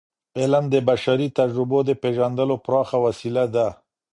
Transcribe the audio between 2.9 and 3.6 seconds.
وسیله